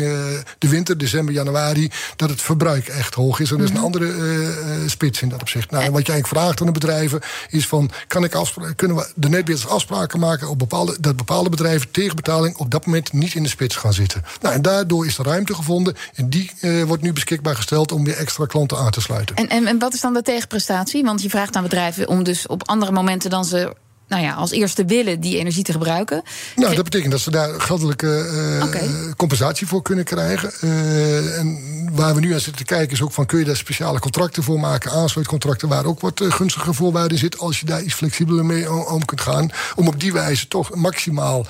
de 0.58 0.68
winter, 0.68 0.98
december, 0.98 1.34
januari, 1.34 1.92
dat 2.16 2.30
het 2.30 2.42
verbruik 2.42 2.88
echt 2.88 3.14
hoog 3.14 3.40
is. 3.40 3.52
En 3.52 3.58
dat 3.58 3.66
is 3.66 3.72
een 3.72 3.76
mhm. 3.76 3.86
andere 3.86 4.06
eh, 4.06 4.71
spits 4.86 5.22
in 5.22 5.30
dat 5.30 5.42
opzicht. 5.42 5.72
Nou, 5.72 5.84
en 5.84 5.92
wat 5.92 6.06
je 6.06 6.12
eigenlijk 6.12 6.42
vraagt 6.42 6.60
aan 6.60 6.66
de 6.66 6.80
bedrijven 6.80 7.22
is 7.50 7.68
van... 7.68 7.92
Kan 8.08 8.24
ik 8.24 8.32
kunnen 8.76 8.98
we 8.98 9.12
de 9.16 9.30
netbeheerders 9.30 9.68
afspraken 9.68 10.20
maken... 10.20 10.50
Op 10.50 10.60
bepaalde, 10.60 10.98
dat 11.00 11.16
bepaalde 11.16 11.50
bedrijven 11.50 11.92
tegen 11.92 12.16
betaling 12.16 12.56
op 12.56 12.72
dat 12.72 12.86
moment 12.86 13.14
niet 13.14 13.34
in 13.34 13.44
de 13.44 13.50
spits 13.50 13.76
gaan 13.76 13.94
zitten. 13.94 14.24
Nou, 14.42 14.56
en 14.56 14.62
daardoor 14.62 15.06
is 15.06 15.18
er 15.18 15.26
ruimte 15.26 15.54
gevonden. 15.54 15.96
En 16.16 16.30
die 16.30 16.52
uh, 16.62 16.84
wordt 16.84 17.04
nu 17.04 17.14
beschikbaar 17.14 17.56
gesteld 17.56 17.92
om 17.92 18.04
weer 18.04 18.18
extra 18.18 18.46
klanten 18.46 18.78
aan 18.78 18.92
te 18.92 19.02
sluiten. 19.02 19.36
En, 19.36 19.50
en, 19.50 19.68
en 19.68 19.80
wat 19.80 19.94
is 19.94 20.02
dan 20.02 20.14
de 20.14 20.22
tegenprestatie? 20.22 21.04
Want 21.04 21.22
je 21.22 21.30
vraagt 21.30 21.56
aan 21.56 21.64
bedrijven 21.64 22.08
om 22.08 22.24
dus 22.24 22.48
op 22.48 22.68
andere 22.68 22.92
momenten 22.92 23.30
dan 23.30 23.46
ze 23.46 23.74
nou 24.12 24.24
ja, 24.24 24.34
als 24.34 24.52
eerste 24.52 24.86
willen 24.86 25.20
die 25.20 25.38
energie 25.38 25.64
te 25.64 25.72
gebruiken. 25.72 26.24
Nou, 26.56 26.76
dat 26.76 26.84
betekent 26.84 27.12
dat 27.12 27.22
ze 27.22 27.32
daar 27.32 27.62
geldelijke 27.62 28.30
uh, 28.64 29.12
compensatie 29.18 29.68
voor 29.68 29.82
kunnen 29.82 30.04
krijgen. 30.04 30.52
Uh, 30.62 31.38
en 31.40 31.71
waar 31.92 32.16
we 32.16 32.20
nu 32.20 32.34
aan 32.34 32.40
zitten 32.40 32.66
te 32.66 32.74
kijken 32.74 32.94
is 32.94 33.02
ook 33.02 33.12
van... 33.12 33.26
kun 33.26 33.40
je 33.40 33.46
daar 33.46 33.56
speciale 33.56 34.00
contracten 34.00 34.44
voor 34.44 34.60
maken, 34.60 34.92
aansluitcontracten... 34.92 35.70
waar 35.70 35.86
ook 35.86 36.00
wat 36.00 36.22
uh, 36.22 36.32
gunstige 36.32 36.74
voorwaarden 36.74 37.18
zit... 37.18 37.40
als 37.40 37.60
je 37.60 37.66
daar 37.66 37.82
iets 37.82 37.94
flexibeler 37.94 38.46
mee 38.46 38.72
om, 38.72 39.06
kunt 39.06 39.22
gaan... 39.22 39.50
om 39.76 39.88
op 39.88 40.00
die 40.00 40.14
wijze 40.14 40.48
toch 40.48 40.76
maximaal 40.76 41.46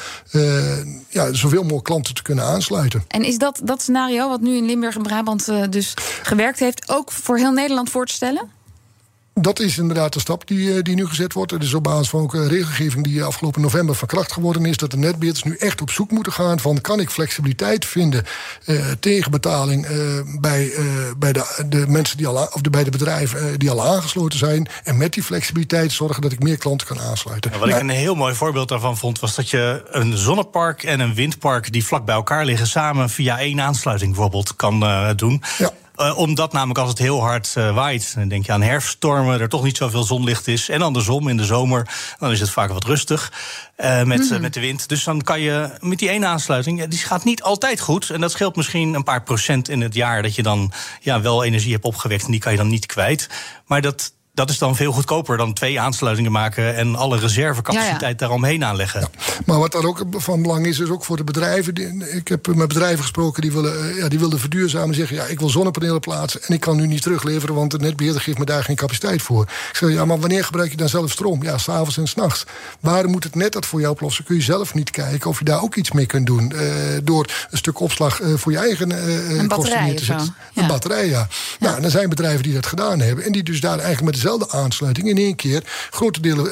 ja, 1.09 1.33
zoveel 1.33 1.61
mogelijk 1.61 1.85
klanten 1.85 2.13
te 2.13 2.21
kunnen 2.21 2.45
aansluiten. 2.45 3.03
En 3.07 3.23
is 3.23 3.37
dat, 3.37 3.61
dat 3.63 3.81
scenario 3.81 4.29
wat 4.29 4.41
nu 4.41 4.55
in 4.55 4.65
Limburg 4.65 4.95
en 4.95 5.01
Brabant 5.01 5.51
dus 5.69 5.93
gewerkt 6.23 6.59
heeft... 6.59 6.89
ook 6.89 7.11
voor 7.11 7.37
heel 7.37 7.51
Nederland 7.51 7.89
voor 7.89 8.05
te 8.05 8.13
stellen? 8.13 8.60
Dat 9.33 9.59
is 9.59 9.77
inderdaad 9.77 10.13
de 10.13 10.19
stap 10.19 10.47
die, 10.47 10.75
eh, 10.75 10.83
die 10.83 10.95
nu 10.95 11.07
gezet 11.07 11.33
wordt. 11.33 11.51
Het 11.51 11.63
is 11.63 11.73
op 11.73 11.83
basis 11.83 12.09
van 12.09 12.21
ook 12.21 12.33
een 12.33 12.47
regelgeving 12.47 13.03
die 13.03 13.23
afgelopen 13.23 13.61
november 13.61 13.95
van 13.95 14.07
kracht 14.07 14.31
geworden 14.31 14.65
is. 14.65 14.77
Dat 14.77 14.91
de 14.91 14.97
netbeheerders 14.97 15.43
nu 15.43 15.55
echt 15.55 15.81
op 15.81 15.89
zoek 15.89 16.11
moeten 16.11 16.33
gaan 16.33 16.59
van 16.59 16.81
kan 16.81 16.99
ik 16.99 17.09
flexibiliteit 17.09 17.85
vinden 17.85 18.23
uh, 18.65 18.91
tegen 18.99 19.31
betaling 19.31 19.89
uh, 19.89 20.21
bij, 20.39 20.65
uh, 20.65 20.85
bij 21.17 21.33
de, 21.33 21.65
de 21.69 21.85
mensen 21.87 22.17
die 22.17 22.27
al 22.27 22.49
of 22.53 22.61
de, 22.61 22.69
bij 22.69 22.83
de 22.83 22.91
bedrijven 22.91 23.59
die 23.59 23.69
al 23.69 23.85
aangesloten 23.85 24.39
zijn. 24.39 24.67
En 24.83 24.97
met 24.97 25.13
die 25.13 25.23
flexibiliteit 25.23 25.91
zorgen 25.91 26.21
dat 26.21 26.31
ik 26.31 26.43
meer 26.43 26.57
klanten 26.57 26.87
kan 26.87 26.99
aansluiten. 26.99 27.51
Ja, 27.51 27.57
wat 27.57 27.69
ik 27.69 27.79
een 27.79 27.89
heel 27.89 28.15
mooi 28.15 28.35
voorbeeld 28.35 28.69
daarvan 28.69 28.97
vond, 28.97 29.19
was 29.19 29.35
dat 29.35 29.49
je 29.49 29.83
een 29.91 30.17
zonnepark 30.17 30.83
en 30.83 30.99
een 30.99 31.13
windpark 31.13 31.71
die 31.71 31.85
vlak 31.85 32.05
bij 32.05 32.15
elkaar 32.15 32.45
liggen, 32.45 32.67
samen 32.67 33.09
via 33.09 33.39
één 33.39 33.61
aansluiting 33.61 34.11
bijvoorbeeld 34.11 34.55
kan 34.55 34.79
doen. 35.15 35.43
Ja. 35.57 35.71
Uh, 36.01 36.17
omdat 36.17 36.53
namelijk 36.53 36.79
als 36.79 36.89
het 36.89 36.97
heel 36.97 37.21
hard 37.21 37.53
uh, 37.57 37.73
waait, 37.73 38.15
dan 38.15 38.27
denk 38.27 38.45
je 38.45 38.51
aan 38.51 38.61
herfststormen, 38.61 39.39
er 39.39 39.49
toch 39.49 39.63
niet 39.63 39.77
zoveel 39.77 40.03
zonlicht 40.03 40.47
is. 40.47 40.69
En 40.69 40.81
andersom, 40.81 41.27
in 41.27 41.37
de 41.37 41.45
zomer, 41.45 41.89
dan 42.19 42.31
is 42.31 42.39
het 42.39 42.49
vaak 42.49 42.71
wat 42.71 42.83
rustig 42.83 43.31
uh, 43.77 44.03
met, 44.03 44.29
mm 44.29 44.41
met 44.41 44.53
de 44.53 44.59
wind. 44.59 44.89
Dus 44.89 45.03
dan 45.03 45.21
kan 45.21 45.39
je 45.39 45.69
met 45.79 45.99
die 45.99 46.09
ene 46.09 46.25
aansluiting, 46.25 46.85
die 46.85 46.99
gaat 46.99 47.23
niet 47.23 47.43
altijd 47.43 47.79
goed. 47.79 48.09
En 48.09 48.21
dat 48.21 48.31
scheelt 48.31 48.55
misschien 48.55 48.93
een 48.93 49.03
paar 49.03 49.23
procent 49.23 49.69
in 49.69 49.81
het 49.81 49.93
jaar 49.93 50.21
dat 50.21 50.35
je 50.35 50.43
dan 50.43 50.71
ja, 51.01 51.21
wel 51.21 51.43
energie 51.43 51.71
hebt 51.71 51.85
opgewekt 51.85 52.25
en 52.25 52.31
die 52.31 52.39
kan 52.39 52.51
je 52.51 52.57
dan 52.57 52.67
niet 52.67 52.85
kwijt. 52.85 53.29
Maar 53.65 53.81
dat, 53.81 54.13
dat 54.33 54.49
is 54.49 54.57
dan 54.57 54.75
veel 54.75 54.91
goedkoper 54.91 55.37
dan 55.37 55.53
twee 55.53 55.79
aansluitingen 55.79 56.31
maken 56.31 56.75
en 56.75 56.95
alle 56.95 57.19
reservecapaciteit 57.19 58.19
daaromheen 58.19 58.63
aanleggen. 58.63 59.09
Maar 59.45 59.59
wat 59.59 59.71
daar 59.71 59.83
ook 59.83 60.03
van 60.11 60.41
belang 60.41 60.65
is, 60.65 60.79
is 60.79 60.89
ook 60.89 61.05
voor 61.05 61.17
de 61.17 61.23
bedrijven. 61.23 62.01
Ik 62.15 62.27
heb 62.27 62.47
met 62.55 62.67
bedrijven 62.67 63.01
gesproken 63.01 63.41
die 63.41 63.51
willen, 63.51 63.95
ja, 63.95 64.07
die 64.07 64.19
wilden 64.19 64.39
verduurzamen. 64.39 64.95
Zeggen, 64.95 65.15
ja, 65.15 65.23
ik 65.23 65.39
wil 65.39 65.49
zonnepanelen 65.49 65.99
plaatsen 65.99 66.41
en 66.43 66.53
ik 66.53 66.59
kan 66.59 66.75
nu 66.75 66.87
niet 66.87 67.01
terugleveren... 67.01 67.55
want 67.55 67.71
de 67.71 67.77
netbeheerder 67.77 68.21
geeft 68.21 68.37
me 68.37 68.45
daar 68.45 68.63
geen 68.63 68.75
capaciteit 68.75 69.21
voor. 69.21 69.43
Ik 69.43 69.75
zeg, 69.75 69.89
ja, 69.89 70.05
maar 70.05 70.19
wanneer 70.19 70.45
gebruik 70.45 70.71
je 70.71 70.77
dan 70.77 70.89
zelf 70.89 71.11
stroom? 71.11 71.43
Ja, 71.43 71.57
s'avonds 71.57 71.97
en 71.97 72.07
s'nachts. 72.07 72.45
Waarom 72.79 73.11
moet 73.11 73.23
het 73.23 73.35
net 73.35 73.53
dat 73.53 73.65
voor 73.65 73.79
jou 73.79 73.91
oplossen? 73.91 74.23
Kun 74.23 74.35
je 74.35 74.41
zelf 74.41 74.73
niet 74.73 74.89
kijken 74.89 75.29
of 75.29 75.39
je 75.39 75.45
daar 75.45 75.61
ook 75.61 75.75
iets 75.75 75.91
mee 75.91 76.05
kunt 76.05 76.25
doen. 76.25 76.53
door 77.03 77.27
een 77.49 77.57
stuk 77.57 77.79
opslag 77.79 78.19
voor 78.35 78.51
je 78.51 78.57
eigen 78.57 78.89
een 79.39 79.47
batterij 79.47 79.95
te 79.95 80.05
zetten. 80.05 80.35
Een 80.53 80.67
batterij, 80.67 81.07
ja. 81.07 81.27
Nou, 81.59 81.77
ja. 81.77 81.83
er 81.83 81.91
zijn 81.91 82.09
bedrijven 82.09 82.43
die 82.43 82.53
dat 82.53 82.65
gedaan 82.65 82.99
hebben... 82.99 83.25
en 83.25 83.31
die 83.31 83.43
dus 83.43 83.59
daar 83.59 83.79
eigenlijk 83.79 84.01
met 84.01 84.20
dezelfde 84.21 84.57
aansluiting... 84.57 85.07
in 85.07 85.17
één 85.17 85.35
keer 85.35 85.63
grote 85.89 86.19
delen, 86.21 86.51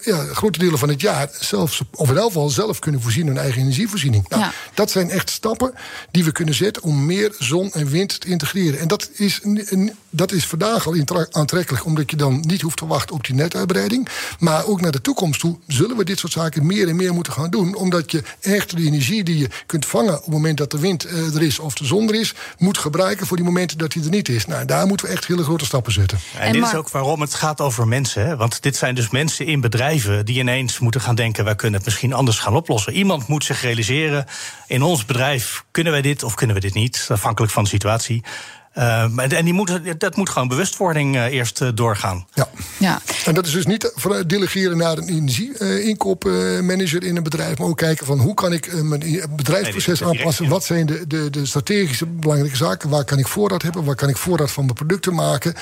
ja, 0.00 0.24
grote 0.32 0.58
delen 0.58 0.78
van 0.78 0.88
het 0.88 1.00
jaar... 1.00 1.28
zelfs, 1.40 1.80
of 1.94 2.10
in 2.10 2.16
elk 2.16 2.26
geval 2.26 2.48
zelf 2.48 2.78
kunnen 2.78 3.02
voorzien 3.02 3.26
hun 3.26 3.38
eigen 3.38 3.60
energievoorziening. 3.60 4.28
Nou, 4.28 4.44
Dat 4.74 4.90
zijn 4.90 5.10
echt 5.10 5.30
stappen 5.30 5.74
die 6.10 6.24
we 6.24 6.32
kunnen 6.32 6.54
zetten... 6.54 6.82
om 6.82 7.06
meer 7.06 7.34
zon 7.38 7.72
en 7.72 7.88
wind 7.88 8.20
te 8.20 8.28
integreren. 8.28 8.80
En 8.80 8.88
dat 8.88 9.10
is, 9.12 9.40
dat 10.10 10.32
is 10.32 10.46
vandaag 10.46 10.86
al 10.86 11.26
aantrekkelijk... 11.30 11.84
omdat 11.84 12.10
je 12.10 12.16
dan 12.16 12.44
niet 12.46 12.60
hoeft 12.60 12.76
te 12.76 12.86
wachten 12.86 13.14
op 13.14 13.24
die 13.24 13.34
netuitbreiding. 13.34 14.08
Maar 14.38 14.66
ook 14.66 14.80
naar 14.80 14.92
de 14.92 15.00
toekomst 15.00 15.40
toe 15.40 15.58
zullen 15.66 15.96
we 15.96 16.04
dit 16.04 16.18
soort 16.18 16.32
zaken... 16.32 16.66
meer 16.66 16.88
en 16.88 16.96
meer 16.96 17.14
moeten 17.14 17.32
gaan 17.32 17.50
doen. 17.50 17.74
Omdat 17.74 18.10
je 18.10 18.22
echt 18.40 18.76
de 18.76 18.82
energie 18.82 19.24
die 19.24 19.38
je 19.38 19.48
kunt 19.66 19.86
vangen... 19.86 20.14
op 20.14 20.24
het 20.24 20.32
moment 20.32 20.58
dat 20.58 20.70
de 20.70 20.78
wind 20.78 21.04
er 21.04 21.42
is 21.42 21.58
of 21.58 21.74
de 21.74 21.84
zon 21.84 22.08
er 22.08 22.14
is... 22.14 22.34
moet 22.58 22.78
gebruiken 22.78 23.26
voor 23.26 23.36
die 23.36 23.46
momenten 23.46 23.78
dat 23.78 23.92
hij 23.92 24.02
er 24.02 24.10
niet 24.10 24.28
is. 24.28 24.46
Nou, 24.46 24.64
daar 24.64 24.86
moeten 24.86 25.06
we 25.06 25.12
echt 25.12 25.26
hele 25.26 25.42
grote 25.42 25.64
stappen 25.64 25.92
zetten. 25.92 26.18
En, 26.38 26.52
dit 26.52 26.64
is 26.64 26.74
ook 26.74 26.88
waarom 26.88 27.07
het 27.16 27.34
gaat 27.34 27.60
over 27.60 27.88
mensen. 27.88 28.26
Hè? 28.26 28.36
Want 28.36 28.62
dit 28.62 28.76
zijn 28.76 28.94
dus 28.94 29.10
mensen 29.10 29.46
in 29.46 29.60
bedrijven 29.60 30.24
die 30.24 30.38
ineens 30.38 30.78
moeten 30.78 31.00
gaan 31.00 31.14
denken: 31.14 31.44
wij 31.44 31.54
kunnen 31.54 31.76
het 31.76 31.84
misschien 31.84 32.12
anders 32.12 32.38
gaan 32.38 32.54
oplossen. 32.54 32.92
Iemand 32.92 33.26
moet 33.26 33.44
zich 33.44 33.62
realiseren: 33.62 34.24
in 34.66 34.82
ons 34.82 35.04
bedrijf 35.04 35.64
kunnen 35.70 35.92
wij 35.92 36.02
dit 36.02 36.22
of 36.22 36.34
kunnen 36.34 36.56
we 36.56 36.62
dit 36.62 36.74
niet, 36.74 37.08
afhankelijk 37.10 37.52
van 37.52 37.62
de 37.62 37.68
situatie. 37.68 38.22
Uh, 38.78 39.32
en 39.32 39.44
die 39.44 39.54
moet, 39.54 40.00
dat 40.00 40.16
moet 40.16 40.28
gewoon 40.28 40.48
bewustwording 40.48 41.16
uh, 41.16 41.24
eerst 41.24 41.60
uh, 41.60 41.68
doorgaan. 41.74 42.26
Ja. 42.34 42.48
ja. 42.78 43.00
En 43.24 43.34
dat 43.34 43.46
is 43.46 43.52
dus 43.52 43.66
niet 43.66 43.92
delegeren 44.26 44.76
naar 44.76 44.98
een 44.98 45.08
energieinkoopmanager 45.08 47.04
in 47.04 47.16
een 47.16 47.22
bedrijf, 47.22 47.58
maar 47.58 47.68
ook 47.68 47.76
kijken 47.76 48.06
van 48.06 48.18
hoe 48.18 48.34
kan 48.34 48.52
ik 48.52 48.82
mijn 48.82 49.22
bedrijfsproces 49.36 50.00
nee, 50.00 50.08
aanpassen. 50.08 50.48
Wat 50.48 50.64
zijn 50.64 50.86
de, 50.86 51.06
de, 51.06 51.30
de, 51.30 51.46
strategische 51.46 52.06
belangrijke 52.06 52.56
zaken? 52.56 52.88
Waar 52.88 53.04
kan 53.04 53.18
ik 53.18 53.26
voorraad 53.26 53.62
hebben? 53.62 53.84
Waar 53.84 53.94
kan 53.94 54.08
ik 54.08 54.16
voorraad 54.16 54.50
van 54.50 54.64
mijn 54.64 54.76
producten 54.76 55.14
maken? 55.14 55.54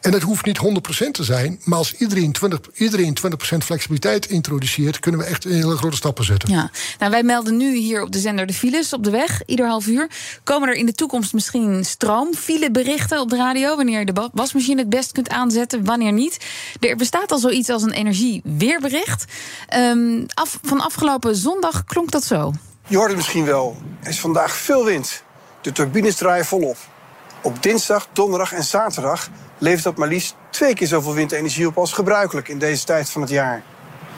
En 0.00 0.10
dat 0.10 0.22
hoeft 0.22 0.44
niet 0.44 0.58
100% 1.06 1.10
te 1.10 1.24
zijn, 1.24 1.60
maar 1.64 1.78
als 1.78 1.94
iedereen 1.94 2.32
20, 2.32 2.60
iedereen 2.74 3.16
20% 3.54 3.56
flexibiliteit 3.58 4.26
introduceert, 4.26 4.98
kunnen 4.98 5.20
we 5.20 5.26
echt 5.26 5.44
hele 5.44 5.76
grote 5.76 5.96
stappen 5.96 6.24
zetten. 6.24 6.48
Ja. 6.48 6.70
Nou, 6.98 7.10
wij 7.10 7.22
melden 7.22 7.56
nu 7.56 7.76
hier 7.76 8.02
op 8.02 8.12
de 8.12 8.18
zender 8.18 8.46
de 8.46 8.54
files 8.54 8.92
op 8.92 9.04
de 9.04 9.10
weg, 9.10 9.42
ieder 9.46 9.66
half 9.66 9.86
uur. 9.86 10.08
Komen 10.44 10.68
er 10.68 10.74
in 10.74 10.86
de 10.86 10.94
toekomst 10.94 11.32
misschien 11.32 11.84
stroomfiles? 11.84 12.62
Berichten 12.70 13.20
op 13.20 13.30
de 13.30 13.36
radio 13.36 13.76
wanneer 13.76 13.98
je 13.98 14.12
de 14.12 14.30
wasmachine 14.32 14.80
het 14.80 14.88
best 14.88 15.12
kunt 15.12 15.28
aanzetten, 15.28 15.84
wanneer 15.84 16.12
niet. 16.12 16.46
Er 16.80 16.96
bestaat 16.96 17.32
al 17.32 17.38
zoiets 17.38 17.68
als 17.68 17.82
een 17.82 17.92
energieweerbericht. 17.92 19.24
Um, 19.76 20.26
af, 20.34 20.58
van 20.62 20.80
afgelopen 20.80 21.36
zondag 21.36 21.84
klonk 21.84 22.10
dat 22.10 22.24
zo. 22.24 22.52
Je 22.86 22.96
hoort 22.96 23.08
het 23.08 23.16
misschien 23.16 23.44
wel. 23.44 23.76
Er 24.02 24.08
is 24.08 24.20
vandaag 24.20 24.56
veel 24.56 24.84
wind. 24.84 25.22
De 25.60 25.72
turbines 25.72 26.16
draaien 26.16 26.44
volop. 26.44 26.76
Op 27.42 27.62
dinsdag, 27.62 28.08
donderdag 28.12 28.52
en 28.52 28.64
zaterdag 28.64 29.28
levert 29.58 29.84
dat 29.84 29.96
maar 29.96 30.08
liefst 30.08 30.34
twee 30.50 30.74
keer 30.74 30.86
zoveel 30.86 31.14
windenergie 31.14 31.66
op 31.66 31.78
als 31.78 31.92
gebruikelijk 31.92 32.48
in 32.48 32.58
deze 32.58 32.84
tijd 32.84 33.10
van 33.10 33.20
het 33.20 33.30
jaar. 33.30 33.62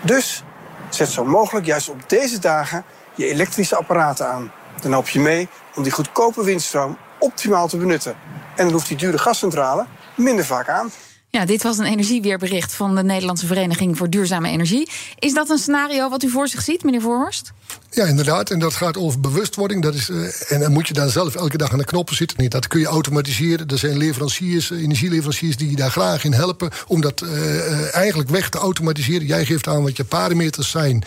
Dus 0.00 0.42
zet 0.90 1.08
zo 1.08 1.24
mogelijk 1.24 1.66
juist 1.66 1.88
op 1.88 2.08
deze 2.08 2.38
dagen 2.38 2.84
je 3.14 3.26
elektrische 3.26 3.76
apparaten 3.76 4.28
aan. 4.28 4.52
Dan 4.80 4.90
help 4.90 5.08
je 5.08 5.20
mee 5.20 5.48
om 5.74 5.82
die 5.82 5.92
goedkope 5.92 6.44
windstroom 6.44 6.96
optimaal 7.26 7.68
te 7.68 7.76
benutten. 7.76 8.16
En 8.56 8.64
dan 8.64 8.72
hoeft 8.72 8.88
die 8.88 8.96
dure 8.96 9.18
gascentrale 9.18 9.86
minder 10.14 10.44
vaak 10.44 10.68
aan. 10.68 10.90
Ja, 11.30 11.44
dit 11.44 11.62
was 11.62 11.78
een 11.78 11.84
energieweerbericht 11.84 12.74
van 12.74 12.94
de 12.94 13.02
Nederlandse 13.02 13.46
Vereniging 13.46 13.96
voor 13.96 14.10
Duurzame 14.10 14.48
Energie. 14.48 14.90
Is 15.18 15.34
dat 15.34 15.50
een 15.50 15.58
scenario 15.58 16.08
wat 16.08 16.22
u 16.22 16.28
voor 16.28 16.48
zich 16.48 16.62
ziet, 16.62 16.84
meneer 16.84 17.00
Voorhorst? 17.00 17.52
Ja, 17.90 18.04
inderdaad. 18.04 18.50
En 18.50 18.58
dat 18.58 18.74
gaat 18.74 18.96
over 18.96 19.20
bewustwording. 19.20 19.82
Dat 19.82 19.94
is, 19.94 20.08
uh, 20.08 20.28
en 20.48 20.60
dan 20.60 20.72
moet 20.72 20.88
je 20.88 20.94
dan 20.94 21.10
zelf 21.10 21.34
elke 21.34 21.56
dag 21.56 21.72
aan 21.72 21.78
de 21.78 21.84
knoppen 21.84 22.16
zitten. 22.16 22.40
Niet. 22.40 22.50
Dat 22.50 22.66
kun 22.66 22.80
je 22.80 22.86
automatiseren. 22.86 23.68
Er 23.68 23.78
zijn 23.78 23.96
leveranciers, 23.96 24.70
eh, 24.70 24.82
energieleveranciers 24.82 25.56
die 25.56 25.70
je 25.70 25.76
daar 25.76 25.90
graag 25.90 26.24
in 26.24 26.32
helpen 26.32 26.70
om 26.86 27.00
dat 27.00 27.22
uh, 27.22 27.94
eigenlijk 27.94 28.28
weg 28.28 28.48
te 28.48 28.58
automatiseren. 28.58 29.26
Jij 29.26 29.44
geeft 29.44 29.68
aan 29.68 29.82
wat 29.82 29.96
je 29.96 30.04
parameters 30.04 30.70
zijn, 30.70 31.04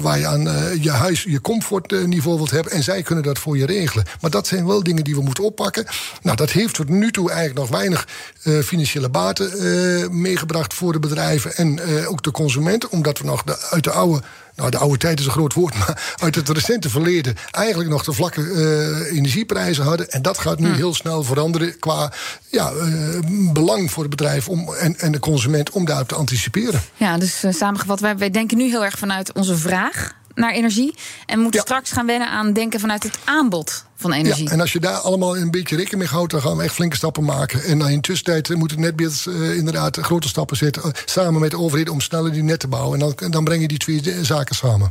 waar 0.00 0.18
je 0.18 0.26
aan 0.26 0.42
je 0.80 0.90
huis 0.90 1.22
je 1.22 1.40
comfortniveau 1.40 2.36
wilt 2.36 2.50
hebben. 2.50 2.72
En 2.72 2.82
zij 2.82 3.02
kunnen 3.02 3.24
dat 3.24 3.38
voor 3.38 3.56
je 3.56 3.66
regelen. 3.66 4.04
Maar 4.20 4.30
dat 4.30 4.46
zijn 4.46 4.66
wel 4.66 4.82
dingen 4.82 5.04
die 5.04 5.14
we 5.14 5.22
moeten 5.22 5.44
oppakken. 5.44 5.86
Nou, 6.22 6.36
dat 6.36 6.50
heeft 6.50 6.74
tot 6.74 6.88
nu 6.88 7.10
toe 7.10 7.30
eigenlijk 7.30 7.58
nog 7.58 7.80
weinig 7.80 8.08
financiële 8.64 9.10
baten 9.48 10.20
meegebracht 10.20 10.74
voor 10.74 10.92
de 10.92 10.98
bedrijven 10.98 11.54
en 11.54 11.80
ook 12.06 12.22
de 12.22 12.30
consumenten. 12.30 12.90
Omdat 12.90 13.18
we 13.18 13.24
nog 13.24 13.42
de, 13.42 13.68
uit 13.70 13.84
de 13.84 13.90
oude 13.90 14.22
nou, 14.60 14.70
de 14.70 14.78
oude 14.78 14.98
tijd 14.98 15.20
is 15.20 15.26
een 15.26 15.32
groot 15.32 15.54
woord, 15.54 15.74
maar 15.78 16.14
uit 16.16 16.34
het 16.34 16.48
recente 16.48 16.90
verleden 16.90 17.36
eigenlijk 17.50 17.90
nog 17.90 18.04
de 18.04 18.12
vlakke 18.12 18.40
uh, 18.40 19.16
energieprijzen 19.16 19.84
hadden. 19.84 20.10
En 20.10 20.22
dat 20.22 20.38
gaat 20.38 20.58
nu 20.58 20.66
hmm. 20.66 20.76
heel 20.76 20.94
snel 20.94 21.22
veranderen 21.22 21.78
qua 21.78 22.12
ja, 22.48 22.72
belang 23.52 23.90
voor 23.90 24.02
het 24.02 24.10
bedrijf 24.10 24.48
om, 24.48 24.74
en, 24.74 24.98
en 24.98 25.12
de 25.12 25.18
consument 25.18 25.70
om 25.70 25.84
daarop 25.84 26.08
te 26.08 26.14
anticiperen. 26.14 26.80
Ja, 26.96 27.18
dus 27.18 27.44
samengevat, 27.48 28.00
wij, 28.00 28.16
wij 28.16 28.30
denken 28.30 28.56
nu 28.56 28.68
heel 28.68 28.84
erg 28.84 28.98
vanuit 28.98 29.32
onze 29.32 29.56
vraag 29.56 30.18
naar 30.40 30.52
energie. 30.52 30.94
En 31.26 31.38
moeten 31.38 31.60
straks 31.60 31.90
gaan 31.90 32.06
wennen 32.06 32.28
aan 32.28 32.52
denken 32.52 32.80
vanuit 32.80 33.02
het 33.02 33.18
aanbod 33.24 33.84
van 33.96 34.12
energie. 34.12 34.44
Ja, 34.44 34.50
en 34.50 34.60
als 34.60 34.72
je 34.72 34.80
daar 34.80 34.96
allemaal 34.96 35.36
een 35.36 35.50
beetje 35.50 35.76
rekening 35.76 36.02
mee 36.02 36.12
houdt, 36.12 36.32
dan 36.32 36.42
gaan 36.42 36.56
we 36.56 36.62
echt 36.62 36.74
flinke 36.74 36.96
stappen 36.96 37.24
maken. 37.24 37.62
En 37.62 37.80
in 37.80 38.00
tussentijd 38.00 38.48
moeten 38.48 38.80
netbeheerders 38.80 39.26
uh, 39.26 39.56
inderdaad 39.56 39.96
grote 39.96 40.28
stappen 40.28 40.56
zetten. 40.56 40.82
Uh, 40.86 40.92
samen 41.04 41.40
met 41.40 41.50
de 41.50 41.58
overheid 41.58 41.88
om 41.88 42.00
sneller 42.00 42.32
die 42.32 42.42
net 42.42 42.60
te 42.60 42.68
bouwen. 42.68 43.00
En 43.00 43.14
dan, 43.16 43.30
dan 43.30 43.44
breng 43.44 43.60
je 43.60 43.68
die 43.68 43.78
twee 43.78 44.02
zaken 44.22 44.54
samen. 44.54 44.90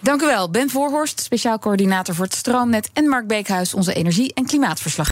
Dank 0.00 0.22
u 0.22 0.26
wel, 0.26 0.50
Ben 0.50 0.70
Voorhorst, 0.70 1.20
speciaal 1.20 1.58
coördinator 1.58 2.14
voor 2.14 2.24
het 2.24 2.34
stroomnet. 2.34 2.90
En 2.92 3.08
Mark 3.08 3.26
Beekhuis, 3.26 3.74
onze 3.74 3.94
energie- 3.94 4.34
en 4.34 4.46
klimaatverslag. 4.46 5.11